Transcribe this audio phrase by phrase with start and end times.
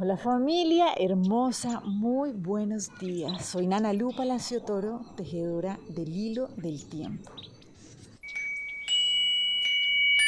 [0.00, 3.44] Hola familia hermosa, muy buenos días.
[3.44, 7.32] Soy Nana Lu Palacio Toro, tejedora del hilo del tiempo.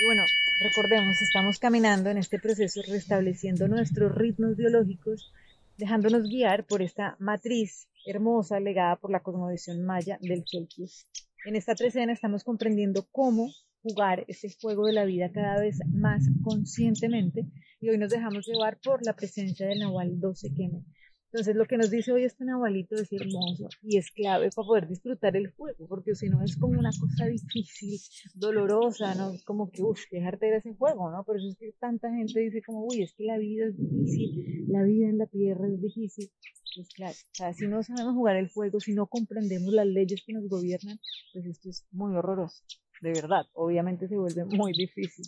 [0.01, 0.23] Y bueno,
[0.61, 5.33] recordemos, estamos caminando en este proceso restableciendo nuestros ritmos biológicos,
[5.79, 11.07] dejándonos guiar por esta matriz hermosa legada por la cosmovisión maya del Chelkis.
[11.47, 13.51] En esta trecena estamos comprendiendo cómo
[13.83, 17.47] jugar ese juego de la vida cada vez más conscientemente
[17.81, 20.85] y hoy nos dejamos llevar por la presencia del Nahual 12 Queme.
[21.33, 24.89] Entonces lo que nos dice hoy este Nahualito es hermoso y es clave para poder
[24.89, 28.01] disfrutar el juego, porque si no es como una cosa difícil,
[28.35, 29.35] dolorosa, ¿no?
[29.45, 31.23] Como que, uff, dejarte de ese juego, ¿no?
[31.23, 34.67] Por eso es que tanta gente dice como, uy, es que la vida es difícil,
[34.67, 36.33] la vida en la tierra es difícil.
[36.75, 40.25] Pues claro, o sea, si no sabemos jugar el juego, si no comprendemos las leyes
[40.27, 40.99] que nos gobiernan,
[41.33, 42.65] pues esto es muy horroroso
[43.01, 45.25] de verdad, obviamente se vuelve muy difícil.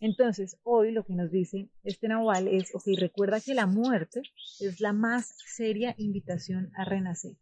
[0.00, 4.22] Entonces, hoy lo que nos dice este Nahual es, ok, recuerda que la muerte
[4.60, 7.36] es la más seria invitación a renacer.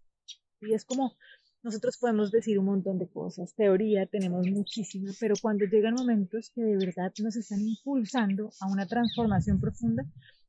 [0.61, 1.17] Y es como,
[1.63, 6.63] nosotros podemos decir un montón de cosas, teoría tenemos muchísima, pero cuando llegan momentos que
[6.63, 10.05] de verdad nos están impulsando a una transformación profunda,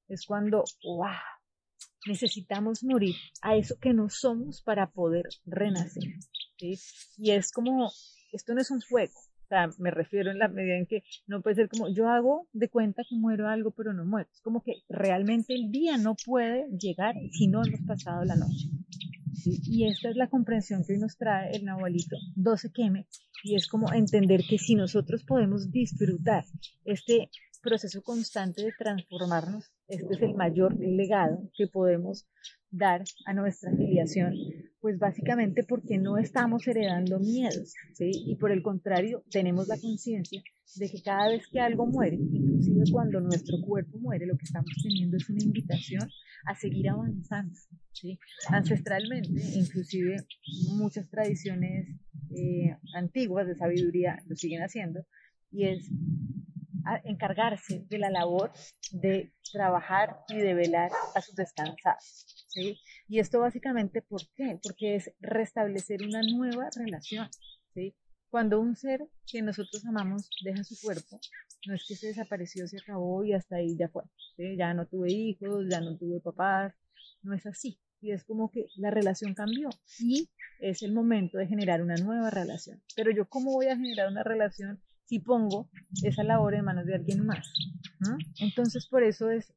[0.08, 1.12] es cuando, wow,
[2.08, 6.04] necesitamos morir a eso que no somos para poder renacer.
[6.58, 7.92] Y es como
[8.32, 9.14] esto no es un juego.
[9.16, 12.48] O sea, me refiero en la medida en que no puede ser como yo hago
[12.54, 14.30] de cuenta que muero algo, pero no muero.
[14.32, 18.70] Es como que realmente el día no puede llegar si no hemos pasado la noche.
[19.46, 23.08] Y esta es la comprensión que hoy nos trae el Nahualito 12 Queme,
[23.44, 26.46] y es como entender que si nosotros podemos disfrutar
[26.86, 27.30] este
[27.62, 32.28] proceso constante de transformarnos, este es el mayor legado que podemos
[32.70, 34.36] dar a nuestra afiliación,
[34.82, 38.12] pues básicamente porque no estamos heredando miedos, ¿sí?
[38.14, 40.42] Y por el contrario, tenemos la conciencia
[40.76, 44.72] de que cada vez que algo muere, inclusive cuando nuestro cuerpo muere, lo que estamos
[44.82, 46.10] teniendo es una invitación
[46.46, 47.54] a seguir avanzando,
[47.92, 48.20] ¿sí?
[48.50, 50.18] Ancestralmente, inclusive
[50.76, 51.88] muchas tradiciones
[52.36, 55.06] eh, antiguas de sabiduría lo siguen haciendo,
[55.52, 55.90] y es
[57.04, 58.52] encargarse de la labor
[58.92, 62.46] de trabajar y de velar a sus descansados.
[62.50, 62.80] ¿sí?
[63.08, 64.60] Y esto básicamente, ¿por qué?
[64.62, 67.28] Porque es restablecer una nueva relación.
[67.74, 67.96] ¿sí?
[68.30, 71.20] Cuando un ser que nosotros amamos deja su cuerpo,
[71.66, 74.04] no es que se desapareció, se acabó y hasta ahí ya fue.
[74.38, 74.56] ¿sí?
[74.58, 76.74] Ya no tuve hijos, ya no tuve papás,
[77.22, 77.80] no es así.
[78.02, 79.70] Y es como que la relación cambió
[80.00, 80.30] y
[80.62, 82.82] es el momento de generar una nueva relación.
[82.96, 85.68] Pero yo, ¿cómo voy a generar una relación si pongo
[86.04, 87.52] esa labor en manos de alguien más.
[88.40, 89.52] Entonces, por eso es,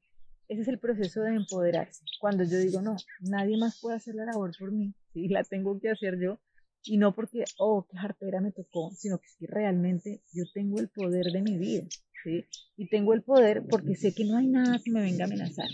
[0.48, 2.02] ese es el proceso de empoderarse.
[2.20, 5.28] Cuando yo digo, no, nadie más puede hacer la labor por mí, ¿sí?
[5.28, 6.40] la tengo que hacer yo,
[6.84, 10.88] y no porque, oh, qué jartera me tocó, sino que es realmente yo tengo el
[10.88, 11.86] poder de mi vida,
[12.24, 12.44] ¿sí?
[12.76, 15.69] Y tengo el poder porque sé que no hay nada que me venga a amenazar.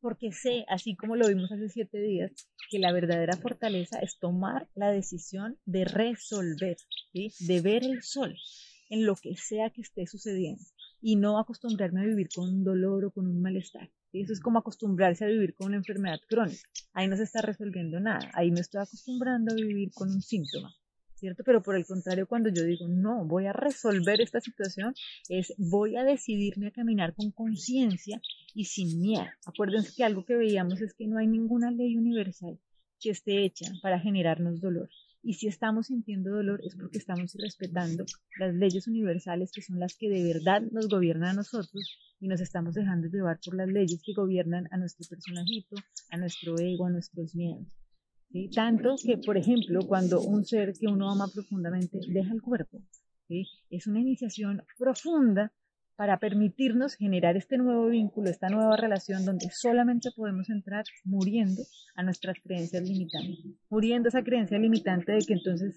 [0.00, 2.32] Porque sé, así como lo vimos hace siete días,
[2.70, 6.78] que la verdadera fortaleza es tomar la decisión de resolver,
[7.12, 7.30] ¿sí?
[7.46, 8.34] de ver el sol
[8.94, 10.62] en lo que sea que esté sucediendo
[11.02, 13.90] y no acostumbrarme a vivir con un dolor o con un malestar.
[14.12, 16.62] Eso es como acostumbrarse a vivir con una enfermedad crónica.
[16.92, 18.30] Ahí no se está resolviendo nada.
[18.34, 20.72] Ahí me estoy acostumbrando a vivir con un síntoma.
[21.16, 21.42] ¿Cierto?
[21.44, 24.94] Pero por el contrario, cuando yo digo, no, voy a resolver esta situación,
[25.28, 28.20] es voy a decidirme a caminar con conciencia
[28.54, 29.26] y sin miedo.
[29.46, 32.60] Acuérdense que algo que veíamos es que no hay ninguna ley universal
[33.00, 34.88] que esté hecha para generarnos dolor.
[35.26, 38.04] Y si estamos sintiendo dolor es porque estamos respetando
[38.38, 42.42] las leyes universales que son las que de verdad nos gobiernan a nosotros y nos
[42.42, 45.76] estamos dejando llevar por las leyes que gobiernan a nuestro personajito,
[46.10, 47.66] a nuestro ego, a nuestros miedos.
[48.54, 52.82] Tanto que, por ejemplo, cuando un ser que uno ama profundamente deja el cuerpo,
[53.70, 55.52] es una iniciación profunda
[55.96, 61.62] para permitirnos generar este nuevo vínculo, esta nueva relación donde solamente podemos entrar muriendo
[61.94, 65.76] a nuestras creencias limitantes, muriendo esa creencia limitante de que entonces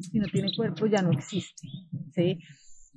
[0.00, 1.68] si no tiene cuerpo ya no existe.
[2.12, 2.38] ¿sí?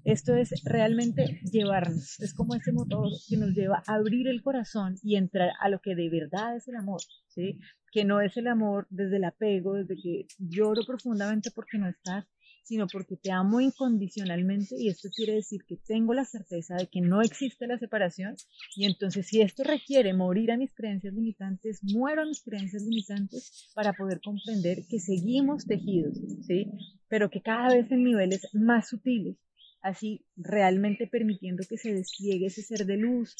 [0.03, 4.95] Esto es realmente llevarnos, es como ese motor que nos lleva a abrir el corazón
[5.03, 7.59] y entrar a lo que de verdad es el amor, ¿sí?
[7.91, 12.25] que no es el amor desde el apego, desde que lloro profundamente porque no estás,
[12.65, 16.99] sino porque te amo incondicionalmente y esto quiere decir que tengo la certeza de que
[16.99, 18.35] no existe la separación
[18.75, 23.69] y entonces si esto requiere morir a mis creencias limitantes, muero a mis creencias limitantes
[23.75, 26.17] para poder comprender que seguimos tejidos,
[26.47, 26.71] ¿sí?
[27.07, 29.37] Pero que cada vez en niveles más sutiles,
[29.81, 33.35] así realmente permitiendo que se despliegue ese ser de luz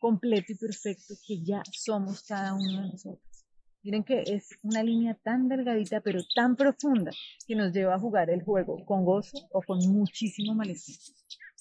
[0.00, 3.29] completo y perfecto que ya somos cada uno de nosotros.
[3.82, 7.12] Miren que es una línea tan delgadita pero tan profunda
[7.46, 10.96] que nos lleva a jugar el juego con gozo o con muchísimo malestar.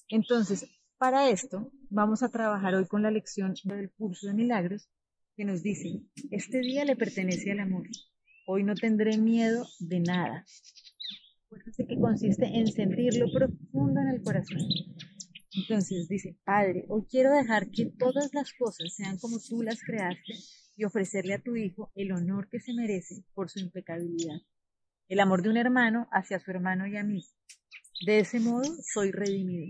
[0.09, 0.65] Entonces,
[0.97, 4.89] para esto vamos a trabajar hoy con la lección del curso de milagros
[5.37, 6.01] que nos dice,
[6.31, 7.87] este día le pertenece al amor.
[8.45, 10.45] Hoy no tendré miedo de nada.
[11.45, 14.67] Acuérdense que consiste en sentirlo profundo en el corazón.
[15.53, 20.33] Entonces dice, Padre, hoy quiero dejar que todas las cosas sean como tú las creaste
[20.79, 24.37] y ofrecerle a tu Hijo el honor que se merece por su impecabilidad.
[25.09, 27.21] El amor de un hermano hacia su hermano y a mí.
[28.05, 29.67] De ese modo soy redimido.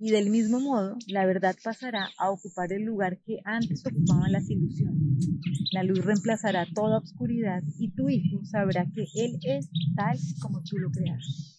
[0.00, 4.50] Y del mismo modo, la verdad pasará a ocupar el lugar que antes ocupaban las
[4.50, 5.28] ilusiones.
[5.70, 10.76] La luz reemplazará toda oscuridad y tu Hijo sabrá que Él es tal como tú
[10.78, 11.52] lo creaste.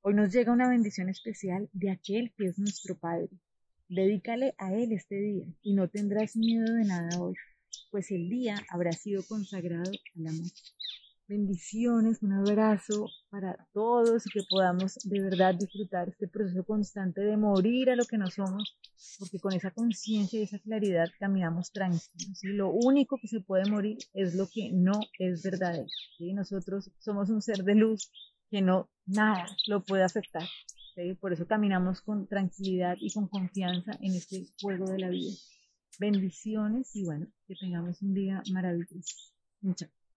[0.00, 3.30] Hoy nos llega una bendición especial de aquel que es nuestro Padre.
[3.88, 7.34] Dedícale a Él este día y no tendrás miedo de nada hoy,
[7.94, 10.50] pues el día habrá sido consagrado al amor.
[11.28, 17.36] Bendiciones, un abrazo para todos y que podamos de verdad disfrutar este proceso constante de
[17.36, 18.76] morir a lo que no somos,
[19.20, 22.42] porque con esa conciencia y esa claridad caminamos tranquilos.
[22.42, 25.86] Y lo único que se puede morir es lo que no es verdadero.
[26.18, 28.10] y Nosotros somos un ser de luz
[28.50, 30.48] que no nada lo puede afectar.
[31.20, 35.30] Por eso caminamos con tranquilidad y con confianza en este juego de la vida.
[35.98, 39.32] Bendiciones y bueno, que tengamos un día maravilloso.
[39.60, 39.90] Muchas